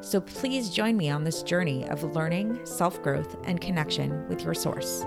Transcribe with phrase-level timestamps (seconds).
[0.00, 4.54] So please join me on this journey of learning, self growth, and connection with your
[4.54, 5.04] source.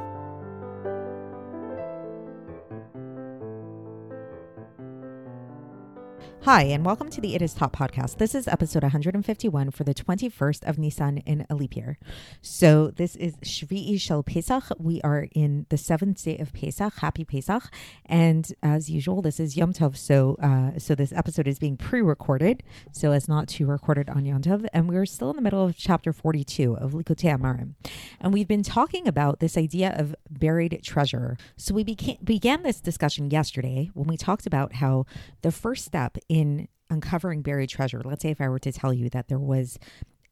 [6.48, 8.20] Hi, and welcome to the It Is Taught podcast.
[8.20, 12.00] This is episode 151 for the 21st of Nisan in a leap year.
[12.42, 14.64] So, this is Shvi'i Shel Pesach.
[14.80, 17.00] We are in the seventh day of Pesach.
[17.00, 17.70] Happy Pesach.
[18.06, 19.98] And as usual, this is Yom Tov.
[19.98, 24.08] So, uh, so this episode is being pre recorded, so as not to record it
[24.08, 24.66] on Yom Tov.
[24.72, 27.74] And we're still in the middle of chapter 42 of Likkutei Amarim.
[28.22, 31.36] And we've been talking about this idea of buried treasure.
[31.58, 35.06] So, we beca- began this discussion yesterday when we talked about how
[35.42, 38.94] the first step in in uncovering buried treasure, let's say if I were to tell
[38.94, 39.80] you that there was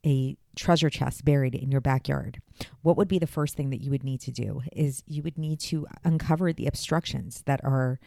[0.05, 2.39] a treasure chest buried in your backyard,
[2.83, 4.61] what would be the first thing that you would need to do?
[4.71, 7.99] Is you would need to uncover the obstructions that are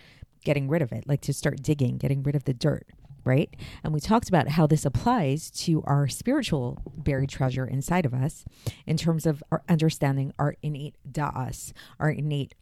[0.45, 2.87] getting rid of it, like to start digging, getting rid of the dirt,
[3.25, 3.53] right?
[3.83, 8.45] And we talked about how this applies to our spiritual buried treasure inside of us
[8.87, 12.55] in terms of our understanding our innate da'as, our innate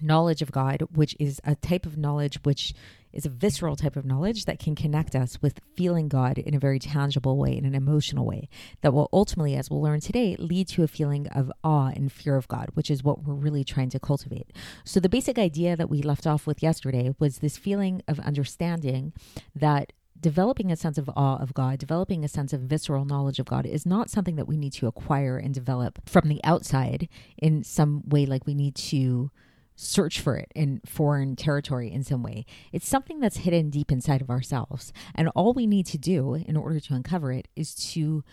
[0.00, 2.74] knowledge of God, which is a type of knowledge which
[3.16, 6.58] is a visceral type of knowledge that can connect us with feeling God in a
[6.58, 8.48] very tangible way, in an emotional way,
[8.82, 12.36] that will ultimately, as we'll learn today, lead to a feeling of awe and fear
[12.36, 14.52] of God, which is what we're really trying to cultivate.
[14.84, 19.12] So, the basic idea that we left off with yesterday was this feeling of understanding
[19.54, 23.46] that developing a sense of awe of God, developing a sense of visceral knowledge of
[23.46, 27.08] God is not something that we need to acquire and develop from the outside
[27.38, 29.30] in some way like we need to
[29.76, 32.44] search for it in foreign territory in some way.
[32.72, 34.92] It's something that's hidden deep inside of ourselves.
[35.14, 38.24] And all we need to do in order to uncover it is to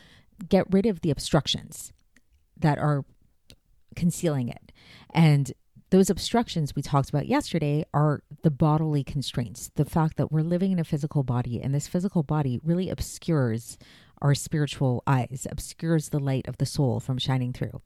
[0.50, 1.94] get rid of the obstructions
[2.58, 3.06] that are
[3.96, 4.72] concealing it.
[5.14, 5.52] And
[5.90, 10.72] those obstructions we talked about yesterday are the bodily constraints, the fact that we're living
[10.72, 13.78] in a physical body, and this physical body really obscures
[14.20, 17.82] our spiritual eyes, obscures the light of the soul from shining through.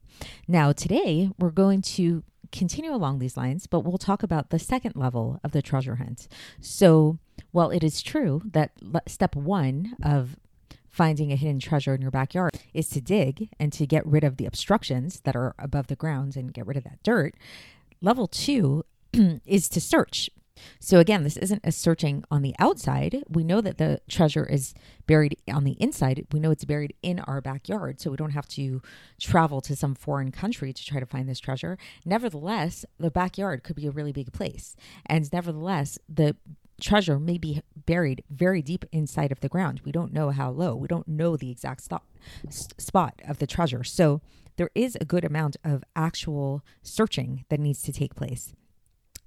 [0.48, 4.96] Now, today, we're going to continue along these lines, but we'll talk about the second
[4.96, 6.28] level of the treasure hunt.
[6.62, 7.18] So,
[7.52, 8.72] while it is true that
[9.08, 10.36] step one of
[10.90, 14.38] finding a hidden treasure in your backyard is to dig and to get rid of
[14.38, 17.36] the obstructions that are above the ground and get rid of that dirt,
[18.02, 18.84] level two
[19.46, 20.30] is to search
[20.80, 23.24] so again, this isn't a searching on the outside.
[23.30, 24.74] We know that the treasure is
[25.06, 26.26] buried on the inside.
[26.32, 28.82] We know it's buried in our backyard, so we don't have to
[29.20, 31.78] travel to some foreign country to try to find this treasure.
[32.06, 34.76] Nevertheless, the backyard could be a really big place.
[35.06, 36.36] And nevertheless, the
[36.80, 39.82] treasure may be buried very deep inside of the ground.
[39.84, 40.76] We don't know how low.
[40.76, 43.84] We don't know the exact spot of the treasure.
[43.84, 44.22] So
[44.58, 48.54] there is a good amount of actual searching that needs to take place.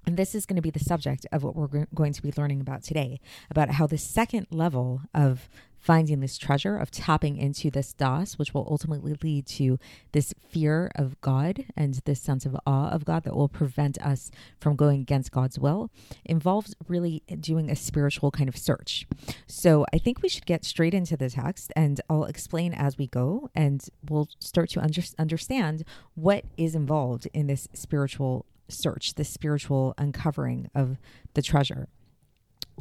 [0.05, 2.61] And this is going to be the subject of what we're going to be learning
[2.61, 3.19] about today
[3.49, 5.49] about how the second level of
[5.81, 9.79] finding this treasure, of tapping into this da'as, which will ultimately lead to
[10.11, 14.29] this fear of God and this sense of awe of God that will prevent us
[14.59, 15.89] from going against God's will,
[16.23, 19.07] involves really doing a spiritual kind of search.
[19.47, 23.07] So I think we should get straight into the text and I'll explain as we
[23.07, 25.83] go and we'll start to under- understand
[26.13, 30.97] what is involved in this spiritual search, the spiritual uncovering of
[31.33, 31.87] the treasure.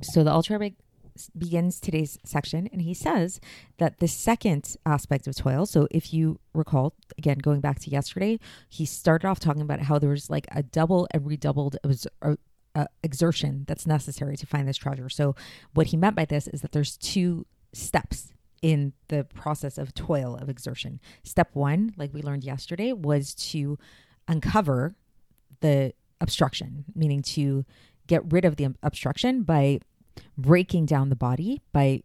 [0.03, 0.77] So the Alter Rebbe
[1.37, 3.41] begins today's section and he says
[3.79, 8.39] that the second aspect of toil so if you recall again going back to yesterday
[8.69, 11.77] he started off talking about how there was like a double and redoubled
[12.23, 12.37] uh,
[12.75, 15.35] uh, exertion that's necessary to find this treasure so
[15.75, 18.33] what he meant by this is that there's two steps
[18.63, 23.79] in the process of toil of exertion step one like we learned yesterday was to
[24.29, 24.95] uncover
[25.61, 27.65] the obstruction, meaning to
[28.07, 29.81] get rid of the obstruction by
[30.37, 32.03] breaking down the body, by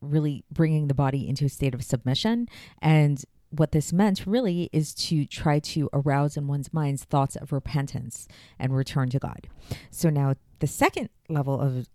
[0.00, 2.48] really bringing the body into a state of submission.
[2.80, 7.52] And what this meant really is to try to arouse in one's minds thoughts of
[7.52, 9.48] repentance and return to God.
[9.90, 11.86] So now the second level of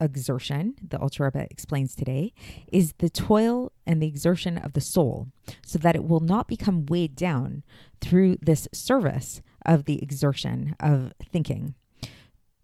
[0.00, 2.32] exertion, the Alter explains today,
[2.72, 5.28] is the toil and the exertion of the soul,
[5.64, 7.62] so that it will not become weighed down
[8.00, 11.74] through this service of the exertion of thinking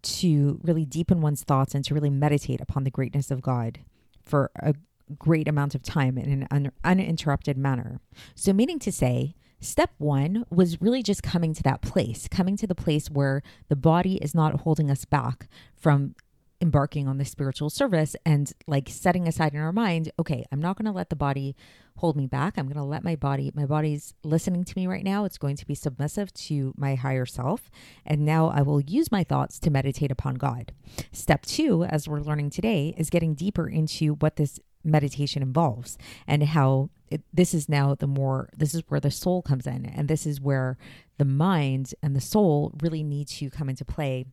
[0.01, 3.79] to really deepen one's thoughts and to really meditate upon the greatness of God
[4.23, 4.73] for a
[5.17, 7.99] great amount of time in an un- uninterrupted manner.
[8.35, 12.67] So, meaning to say, step one was really just coming to that place, coming to
[12.67, 16.15] the place where the body is not holding us back from
[16.59, 20.77] embarking on the spiritual service and like setting aside in our mind, okay, I'm not
[20.77, 21.55] going to let the body
[21.97, 22.57] hold me back.
[22.57, 25.25] I'm going to let my body, my body's listening to me right now.
[25.25, 27.69] It's going to be submissive to my higher self.
[28.05, 30.73] And now I will use my thoughts to meditate upon God.
[31.11, 36.43] Step two, as we're learning today, is getting deeper into what this meditation involves and
[36.43, 40.07] how it, this is now the more this is where the soul comes in and
[40.07, 40.77] this is where
[41.17, 44.25] the mind and the soul really need to come into play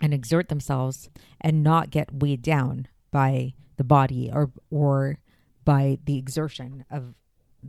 [0.00, 1.08] and exert themselves
[1.40, 5.18] and not get weighed down by the body or or
[5.64, 7.14] by the exertion of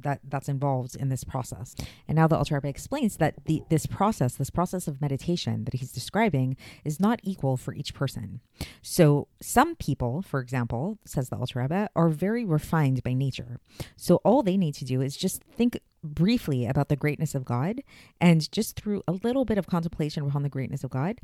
[0.03, 1.75] that that's involved in this process.
[2.07, 5.75] And now the Alter Rebbe explains that the this process, this process of meditation that
[5.75, 8.41] he's describing, is not equal for each person.
[8.81, 13.59] So some people, for example, says the Alter Rebbe, are very refined by nature.
[13.95, 17.81] So all they need to do is just think briefly about the greatness of God,
[18.21, 21.19] and just through a little bit of contemplation upon the greatness of God,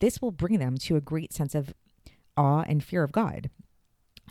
[0.00, 1.72] this will bring them to a great sense of
[2.36, 3.50] awe and fear of God.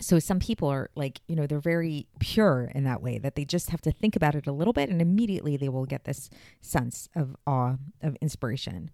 [0.01, 3.45] So some people are like you know they're very pure in that way that they
[3.45, 6.29] just have to think about it a little bit and immediately they will get this
[6.59, 8.91] sense of awe of inspiration.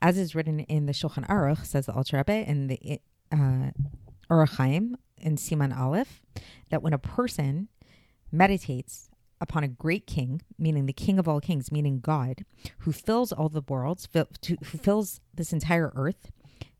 [0.00, 3.00] As is written in the shulchan aruch says the alter rebbe in the
[3.32, 3.70] uh,
[4.30, 6.22] in siman aleph
[6.70, 7.68] that when a person
[8.30, 12.44] meditates upon a great king meaning the king of all kings meaning god
[12.80, 14.08] who fills all the worlds
[14.46, 16.30] who fills this entire earth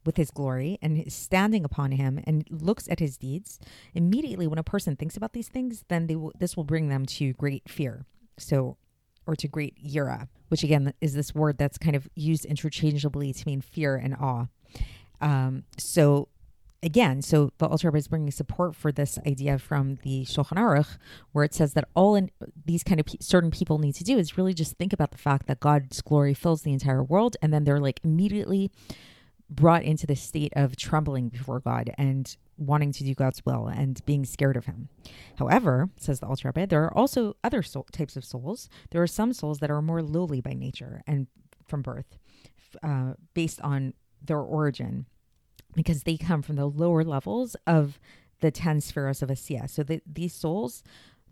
[0.04, 3.58] with his glory and is standing upon him and looks at his deeds
[3.94, 7.06] immediately when a person thinks about these things then they will this will bring them
[7.06, 8.04] to great fear.
[8.38, 8.76] So
[9.26, 13.46] or to great yira which again is this word that's kind of used interchangeably to
[13.46, 14.46] mean fear and awe.
[15.20, 16.28] Um, so
[16.84, 20.98] again, so the Alter Rebbe is bringing support for this idea from the Shulchan Aruch,
[21.32, 22.30] where it says that all in
[22.64, 25.18] these kind of pe- certain people need to do is really just think about the
[25.18, 28.70] fact that God's glory fills the entire world, and then they're like immediately
[29.50, 34.04] brought into the state of trembling before God and wanting to do God's will and
[34.06, 34.88] being scared of Him.
[35.38, 38.68] However, says the Alter Rebbe, there are also other soul, types of souls.
[38.90, 41.26] There are some souls that are more lowly by nature and
[41.66, 42.18] from birth,
[42.82, 45.06] uh, based on their origin,
[45.74, 47.98] because they come from the lower levels of
[48.40, 49.68] the 10 spheres of Asiya.
[49.68, 50.82] So the, these souls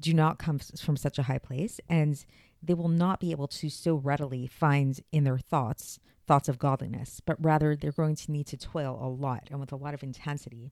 [0.00, 2.24] do not come from such a high place, and
[2.62, 7.20] they will not be able to so readily find in their thoughts thoughts of godliness,
[7.24, 10.04] but rather they're going to need to toil a lot and with a lot of
[10.04, 10.70] intensity.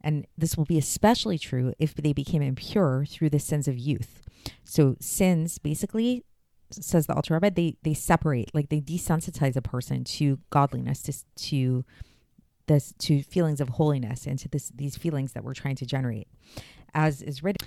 [0.00, 4.22] And this will be especially true if they became impure through the sins of youth.
[4.64, 6.24] So sins basically
[6.70, 11.12] says the Alter Rebbe, they they separate, like they desensitize a person to godliness, to
[11.48, 11.84] to
[12.66, 16.28] this to feelings of holiness and to this these feelings that we're trying to generate.
[16.94, 17.66] As is written,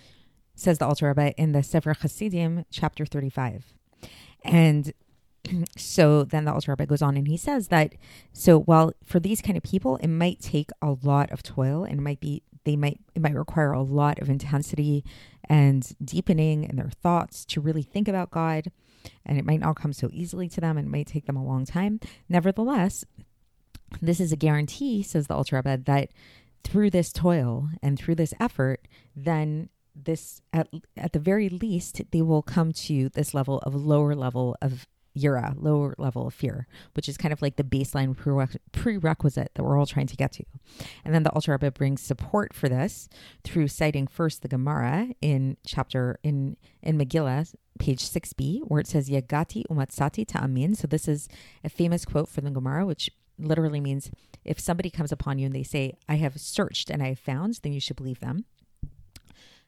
[0.55, 3.73] says the Alter Rebbe in the Sefer Hasidim, chapter 35.
[4.43, 4.93] And
[5.77, 7.93] so then the Alter Rebbe goes on and he says that
[8.33, 11.99] so while for these kind of people it might take a lot of toil and
[11.99, 15.03] it might be they might it might require a lot of intensity
[15.47, 18.71] and deepening in their thoughts to really think about God
[19.25, 21.45] and it might not come so easily to them and it might take them a
[21.45, 23.05] long time nevertheless
[24.01, 26.09] this is a guarantee says the Alter Rebbe that
[26.63, 32.21] through this toil and through this effort then this at, at the very least they
[32.21, 34.87] will come to this level of lower level of
[35.17, 38.15] Yira, lower level of fear, which is kind of like the baseline
[38.71, 40.43] prerequisite that we're all trying to get to.
[41.03, 43.07] And then the Alter Rebbe brings support for this
[43.43, 49.09] through citing first the Gemara in chapter in in Megillah, page 6b, where it says
[49.09, 50.75] Yagati umatsati ta'amin.
[50.75, 51.29] So this is
[51.63, 54.11] a famous quote from the Gemara, which literally means
[54.43, 57.59] if somebody comes upon you and they say, I have searched and I have found,
[57.63, 58.45] then you should believe them.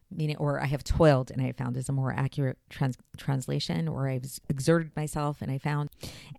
[0.09, 4.07] Meaning or I have toiled and I found is a more accurate trans- translation or
[4.07, 5.89] I've exerted myself and I found.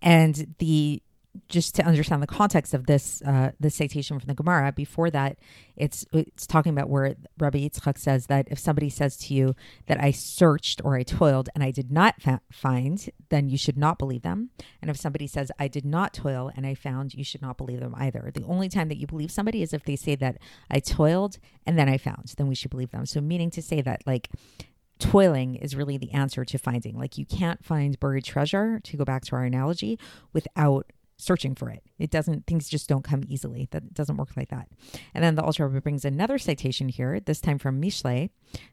[0.01, 1.03] And the
[1.47, 5.37] just to understand the context of this uh, this citation from the Gemara, before that,
[5.75, 9.55] it's it's talking about where Rabbi Yitzchak says that if somebody says to you
[9.87, 13.77] that I searched or I toiled and I did not fa- find, then you should
[13.77, 14.49] not believe them.
[14.81, 17.79] And if somebody says I did not toil and I found, you should not believe
[17.79, 18.31] them either.
[18.33, 20.37] The only time that you believe somebody is if they say that
[20.69, 23.05] I toiled and then I found, then we should believe them.
[23.05, 24.29] So meaning to say that like
[24.99, 26.97] toiling is really the answer to finding.
[26.97, 29.97] Like you can't find buried treasure, to go back to our analogy,
[30.33, 31.83] without searching for it.
[31.99, 33.67] It doesn't, things just don't come easily.
[33.71, 34.69] That doesn't work like that.
[35.13, 38.29] And then the Rebbe brings another citation here, this time from Mishle,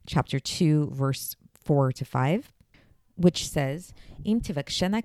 [0.06, 2.52] chapter 2, verse 4 to 5,
[3.16, 3.92] which says,
[4.24, 5.02] Im tivakshena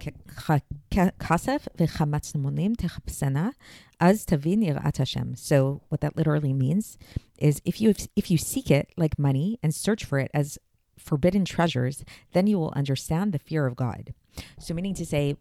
[0.92, 3.54] kasef v'chamatmonim techapsena,
[4.00, 5.36] az tavin yirat Hashem.
[5.36, 6.98] So what that literally means
[7.40, 10.60] is if you if you seek it like money and search for it as
[11.00, 14.14] forbidden treasures, then you will understand the fear of God.
[14.60, 15.38] So meaning to say,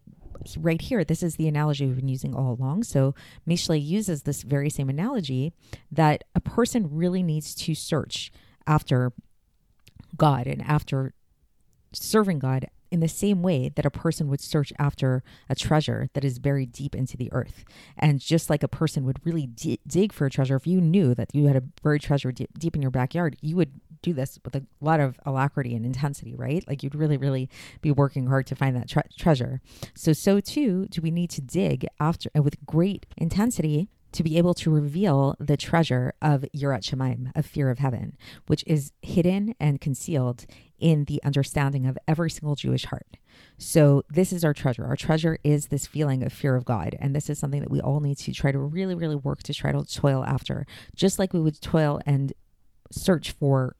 [0.57, 2.83] right here, this is the analogy we've been using all along.
[2.83, 3.15] So
[3.47, 5.53] Mishle uses this very same analogy
[5.91, 8.31] that a person really needs to search
[8.67, 9.13] after
[10.17, 11.13] God and after
[11.93, 16.25] serving God in the same way that a person would search after a treasure that
[16.25, 17.63] is buried deep into the earth.
[17.97, 21.15] And just like a person would really d- dig for a treasure, if you knew
[21.15, 24.39] that you had a buried treasure d- deep in your backyard, you would do this
[24.43, 26.63] with a lot of alacrity and intensity, right?
[26.67, 27.49] Like you'd really, really
[27.81, 29.61] be working hard to find that tre- treasure.
[29.95, 34.37] So, so too, do we need to dig after uh, with great intensity to be
[34.37, 38.17] able to reveal the treasure of Yirat Shamayim, of fear of heaven,
[38.47, 40.45] which is hidden and concealed
[40.79, 43.17] in the understanding of every single Jewish heart.
[43.57, 44.85] So, this is our treasure.
[44.85, 46.97] Our treasure is this feeling of fear of God.
[46.99, 49.53] And this is something that we all need to try to really, really work to
[49.53, 50.65] try to toil after,
[50.95, 52.33] just like we would toil and
[52.91, 53.75] search for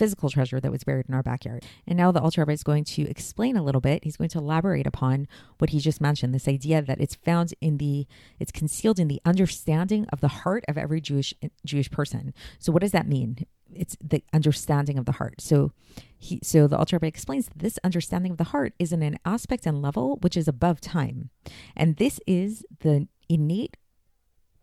[0.00, 1.62] physical treasure that was buried in our backyard.
[1.86, 4.02] And now the Rebbe is going to explain a little bit.
[4.02, 5.28] He's going to elaborate upon
[5.58, 8.06] what he just mentioned this idea that it's found in the,
[8.38, 11.34] it's concealed in the understanding of the heart of every Jewish
[11.66, 12.32] Jewish person.
[12.58, 13.44] So what does that mean?
[13.74, 15.42] It's the understanding of the heart.
[15.42, 15.72] So
[16.16, 19.66] he, so the Rebbe explains that this understanding of the heart is in an aspect
[19.66, 21.28] and level which is above time,
[21.76, 23.76] and this is the innate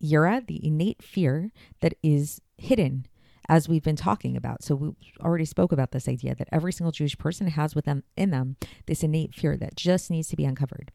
[0.03, 1.51] yira, the innate fear
[1.81, 3.05] that is hidden
[3.49, 4.63] as we've been talking about.
[4.63, 8.31] So we already spoke about this idea that every single Jewish person has within in
[8.31, 10.91] them this innate fear that just needs to be uncovered.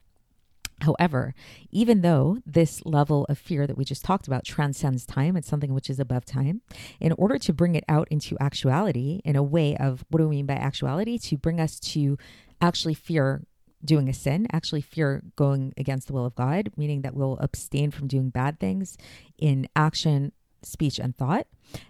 [0.80, 1.35] However,
[1.71, 5.73] even though this level of fear that we just talked about transcends time, it's something
[5.73, 6.61] which is above time,
[6.99, 10.37] in order to bring it out into actuality in a way of what do we
[10.37, 11.18] mean by actuality?
[11.18, 12.18] To bring us to
[12.61, 13.44] actually fear
[13.85, 17.90] doing a sin, actually fear going against the will of God, meaning that we'll abstain
[17.90, 18.97] from doing bad things
[19.38, 20.32] in action,
[20.64, 21.47] speech, and thought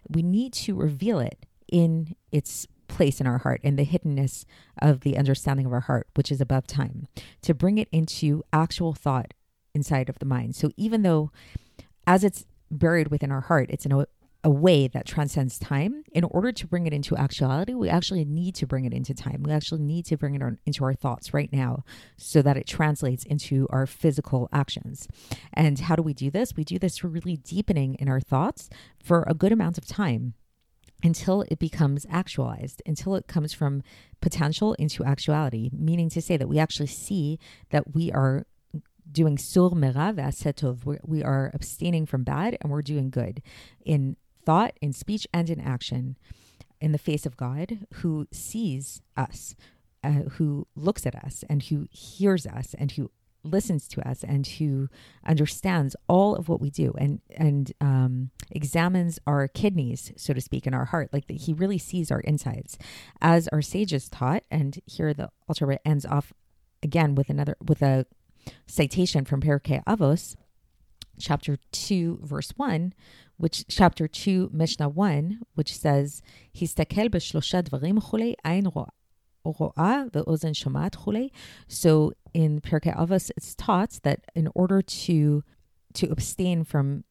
[0.09, 4.45] we need to reveal it in its place in our heart and the hiddenness
[4.81, 7.09] of the understanding of our heart, which is above time,
[7.41, 9.33] to bring it into actual thought
[9.75, 10.55] inside of the mind.
[10.55, 11.31] So even though
[12.07, 13.93] as it's buried within our heart, it's in
[14.45, 16.05] a, way that transcends time.
[16.13, 19.43] In order to bring it into actuality, we actually need to bring it into time.
[19.43, 21.85] We actually need to bring it on, into our thoughts right now
[22.17, 25.09] so that it translates into our physical actions.
[25.53, 26.55] And how do we do this?
[26.57, 28.69] We do this through really deepening in our thoughts
[29.03, 30.35] for a good amount of time
[31.03, 33.83] until it becomes actualized, until it comes from
[34.21, 37.39] potential into actuality, meaning to say that we actually see
[37.71, 38.47] that we are
[39.11, 40.99] doing sur merav asetov.
[41.05, 43.43] We are abstaining from bad and we're doing good
[43.85, 46.17] in thought, in speech, and in action
[46.81, 49.55] in the face of God who sees us,
[50.03, 53.11] uh, who looks at us, and who hears us, and who
[53.45, 54.89] listens to us and who
[55.27, 60.67] understands all of what we do and and um, examines our kidneys so to speak
[60.67, 61.09] in our heart.
[61.13, 62.79] Like the, he really sees our insides.
[63.21, 66.33] As our sages taught and here the Alter ends off
[66.83, 68.07] again with another with a
[68.67, 70.37] citation from Pirkei Avos
[71.20, 72.94] chapter 2 verse 1
[73.38, 76.22] which chapter 2 Mishnah 1 which says
[76.62, 78.66] הסתכל בשלושה דברים כולי עין
[79.44, 81.30] רואה ואוזן שומעת כולי
[81.70, 85.44] so in Pirkei Avos it's taught that in order to
[85.94, 87.04] to abstain from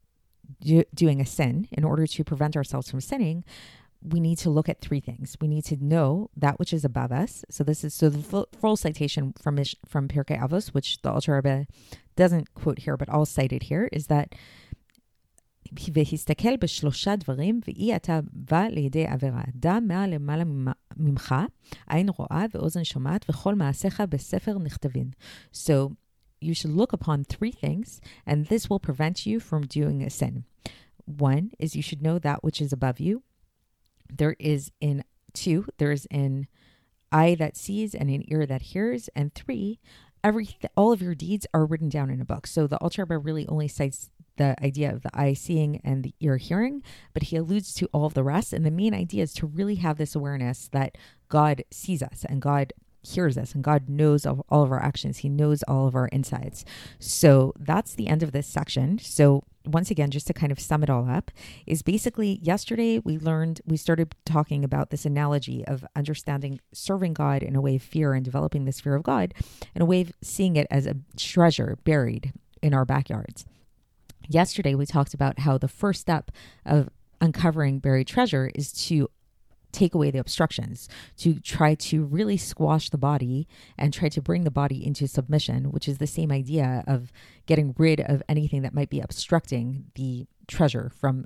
[0.60, 3.44] do, doing a sin in order to prevent ourselves from sinning
[4.02, 5.36] we need to look at three things.
[5.40, 7.44] We need to know that which is above us.
[7.50, 11.34] So this is so the full, full citation from from Pirkei Avos, which the Alter
[11.34, 11.66] Rebbe
[12.14, 14.34] doesn't quote here, but I'll cite it here, is that
[15.72, 19.42] והסתכל בשלושה דברים, ואי אתה בא לידי עבירה.
[19.54, 20.44] דע מה למעלה
[20.96, 21.34] ממך,
[21.86, 25.10] עין רואה ואוזן שומעת, וכל מעשיך בספר נכתבין.
[25.52, 25.96] So,
[26.40, 30.44] you should look upon three things, and this will prevent you from doing a sin.
[31.06, 33.22] One is you should know that which is above you.
[34.11, 35.03] There is in
[35.33, 36.47] two, there is an
[37.11, 39.79] eye that sees and an ear that hears, and three,
[40.23, 42.47] every all of your deeds are written down in a book.
[42.47, 46.37] So the Alter really only cites the idea of the eye seeing and the ear
[46.37, 48.53] hearing, but he alludes to all of the rest.
[48.53, 50.97] And the main idea is to really have this awareness that
[51.29, 55.19] God sees us and God hears us and God knows of all of our actions.
[55.19, 56.65] He knows all of our insides.
[56.99, 58.99] So that's the end of this section.
[58.99, 61.31] So once again, just to kind of sum it all up,
[61.67, 67.43] is basically yesterday we learned, we started talking about this analogy of understanding serving God
[67.43, 69.33] in a way of fear and developing this fear of God
[69.75, 73.45] in a way of seeing it as a treasure buried in our backyards.
[74.27, 76.31] Yesterday, we talked about how the first step
[76.65, 76.89] of
[77.19, 79.09] uncovering buried treasure is to
[79.71, 80.87] take away the obstructions,
[81.17, 83.47] to try to really squash the body
[83.77, 87.11] and try to bring the body into submission, which is the same idea of
[87.45, 91.25] getting rid of anything that might be obstructing the treasure from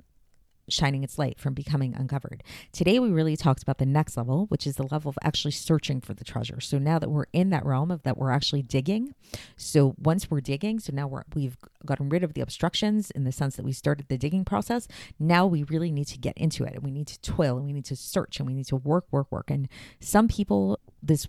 [0.68, 2.42] shining its light from becoming uncovered.
[2.72, 6.00] Today, we really talked about the next level, which is the level of actually searching
[6.00, 6.60] for the treasure.
[6.60, 9.14] So now that we're in that realm of that, we're actually digging.
[9.56, 13.32] So once we're digging, so now we're, we've gotten rid of the obstructions in the
[13.32, 14.88] sense that we started the digging process.
[15.18, 17.72] Now we really need to get into it and we need to toil and we
[17.72, 19.50] need to search and we need to work, work, work.
[19.50, 19.68] And
[20.00, 21.28] some people, this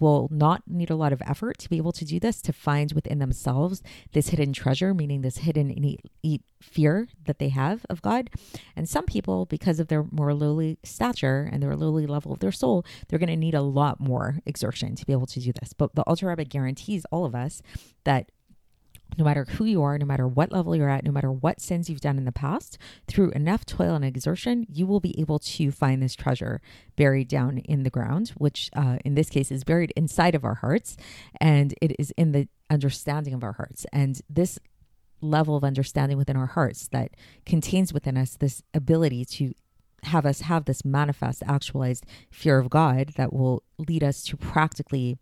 [0.00, 2.92] will not need a lot of effort to be able to do this to find
[2.92, 3.82] within themselves
[4.12, 8.30] this hidden treasure, meaning this hidden innate fear that they have of God.
[8.76, 12.52] And some people, because of their more lowly stature and their lowly level of their
[12.52, 15.72] soul, they're going to need a lot more exertion to be able to do this.
[15.72, 17.62] But the Alter Rebbe guarantees all of us
[18.04, 18.30] that
[19.16, 21.88] no matter who you are, no matter what level you're at, no matter what sins
[21.88, 25.70] you've done in the past, through enough toil and exertion, you will be able to
[25.70, 26.60] find this treasure
[26.96, 30.56] buried down in the ground, which uh, in this case is buried inside of our
[30.56, 30.96] hearts,
[31.40, 33.86] and it is in the understanding of our hearts.
[33.92, 34.58] And this
[35.20, 37.10] level of understanding within our hearts that
[37.44, 39.52] contains within us this ability to
[40.04, 45.18] have us have this manifest, actualized fear of God that will lead us to practically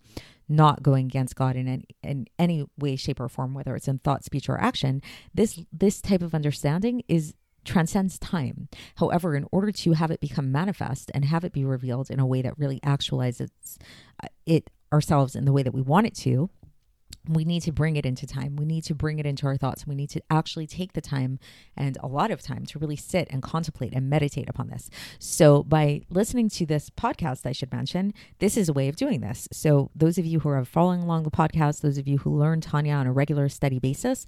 [0.49, 3.99] not going against God in any, in any way, shape, or form, whether it's in
[3.99, 5.03] thought, speech, or action.
[5.35, 8.69] This this type of understanding is transcends time.
[8.97, 12.27] However, in order to have it become manifest and have it be revealed in a
[12.27, 13.49] way that really actualizes
[14.23, 16.49] uh, it ourselves in the way that we want it to,
[17.29, 18.57] we need to bring it into time.
[18.57, 19.87] We need to bring it into our thoughts.
[19.87, 21.39] We need to actually take the time
[21.77, 24.91] and a lot of time to really sit and contemplate and meditate upon this.
[25.19, 29.21] So, by listening to this podcast, I should mention, this is a way of doing
[29.21, 29.49] this.
[29.53, 32.61] So, those of you who are following along the podcast, those of you who learn
[32.61, 34.27] Tanya on a regular, steady basis,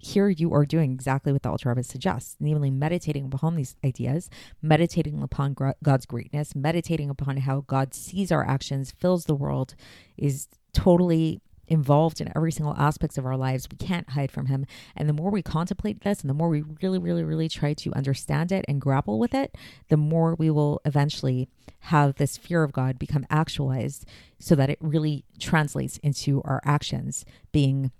[0.00, 4.30] here you are doing exactly what the Alter Rebbe suggests, namely meditating upon these ideas,
[4.62, 9.74] meditating upon God's greatness, meditating upon how God sees our actions, fills the world,
[10.16, 13.68] is totally involved in every single aspects of our lives.
[13.70, 14.66] We can't hide from him.
[14.96, 17.92] And the more we contemplate this and the more we really, really, really try to
[17.92, 19.56] understand it and grapple with it,
[19.88, 21.48] the more we will eventually
[21.80, 24.04] have this fear of God become actualized
[24.38, 27.92] so that it really translates into our actions being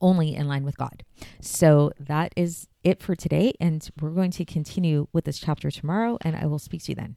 [0.00, 1.04] only in line with God.
[1.40, 3.54] So that is it for today.
[3.60, 6.96] And we're going to continue with this chapter tomorrow, and I will speak to you
[6.96, 7.16] then.